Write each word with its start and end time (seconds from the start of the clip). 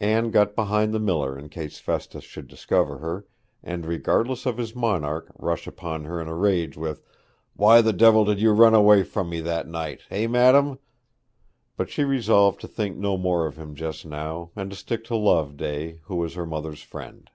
Anne 0.00 0.30
got 0.30 0.54
behind 0.54 0.94
the 0.94 1.00
miller, 1.00 1.36
in 1.36 1.48
case 1.48 1.80
Festus 1.80 2.22
should 2.22 2.46
discover 2.46 2.98
her, 2.98 3.26
and, 3.60 3.84
regardless 3.86 4.46
of 4.46 4.56
his 4.56 4.72
monarch, 4.72 5.32
rush 5.36 5.66
upon 5.66 6.04
her 6.04 6.20
in 6.20 6.28
a 6.28 6.34
rage 6.36 6.76
with, 6.76 7.02
'Why 7.56 7.80
the 7.80 7.92
devil 7.92 8.24
did 8.24 8.40
you 8.40 8.52
run 8.52 8.72
away 8.72 9.02
from 9.02 9.28
me 9.28 9.40
that 9.40 9.66
night 9.66 10.02
hey, 10.08 10.28
madam?' 10.28 10.78
But 11.76 11.90
she 11.90 12.04
resolved 12.04 12.60
to 12.60 12.68
think 12.68 12.96
no 12.98 13.16
more 13.16 13.46
of 13.48 13.56
him 13.58 13.74
just 13.74 14.06
now, 14.06 14.52
and 14.54 14.70
to 14.70 14.76
stick 14.76 15.02
to 15.06 15.16
Loveday, 15.16 16.02
who 16.04 16.14
was 16.14 16.34
her 16.34 16.46
mother's 16.46 16.84
friend. 16.84 17.28